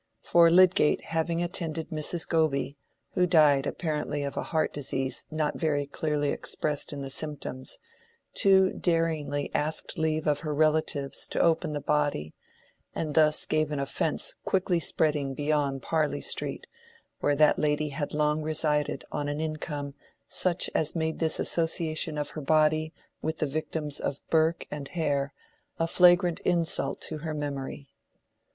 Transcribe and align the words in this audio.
For 0.23 0.49
Lydgate 0.49 1.03
having 1.03 1.43
attended 1.43 1.91
Mrs. 1.91 2.27
Goby, 2.27 2.75
who 3.11 3.27
died 3.27 3.67
apparently 3.67 4.23
of 4.23 4.35
a 4.35 4.41
heart 4.41 4.73
disease 4.73 5.25
not 5.29 5.57
very 5.59 5.85
clearly 5.85 6.29
expressed 6.31 6.91
in 6.91 7.03
the 7.03 7.11
symptoms, 7.11 7.77
too 8.33 8.71
daringly 8.71 9.51
asked 9.53 9.99
leave 9.99 10.25
of 10.25 10.39
her 10.39 10.55
relatives 10.55 11.27
to 11.27 11.39
open 11.39 11.73
the 11.73 11.79
body, 11.81 12.33
and 12.95 13.13
thus 13.13 13.45
gave 13.45 13.69
an 13.71 13.77
offence 13.77 14.33
quickly 14.43 14.79
spreading 14.79 15.35
beyond 15.35 15.83
Parley 15.83 16.21
Street, 16.21 16.65
where 17.19 17.35
that 17.35 17.59
lady 17.59 17.89
had 17.89 18.11
long 18.11 18.41
resided 18.41 19.05
on 19.11 19.29
an 19.29 19.39
income 19.39 19.93
such 20.27 20.67
as 20.73 20.95
made 20.95 21.19
this 21.19 21.39
association 21.39 22.17
of 22.17 22.31
her 22.31 22.41
body 22.41 22.91
with 23.21 23.37
the 23.37 23.45
victims 23.45 23.99
of 23.99 24.27
Burke 24.31 24.65
and 24.71 24.87
Hare 24.87 25.31
a 25.77 25.85
flagrant 25.87 26.39
insult 26.39 27.01
to 27.01 27.19
her 27.19 27.35
memory. 27.35 27.87